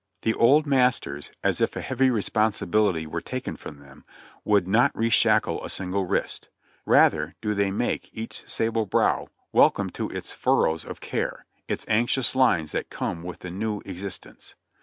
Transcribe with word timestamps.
The 0.23 0.33
old 0.33 0.65
masters, 0.65 1.29
as 1.43 1.61
if 1.61 1.75
a 1.75 1.81
heavy 1.81 2.09
responsibility 2.09 3.05
were 3.05 3.21
taken 3.21 3.55
from 3.55 3.77
them, 3.77 4.03
would 4.43 4.67
not 4.67 4.91
reshackle 4.97 5.63
a 5.63 5.69
single 5.69 6.07
wrist; 6.07 6.49
rather 6.87 7.35
do 7.39 7.53
they 7.53 7.69
make 7.69 8.09
each 8.11 8.43
sable 8.49 8.87
brow 8.87 9.27
welcome 9.51 9.91
to 9.91 10.09
its 10.09 10.33
furrows 10.33 10.85
of 10.85 11.01
care, 11.01 11.45
its 11.67 11.85
anxious 11.87 12.33
lines 12.35 12.71
that 12.71 12.89
come 12.89 13.21
with 13.21 13.41
the 13.41 13.51
new 13.51 13.79
existence. 13.85 14.55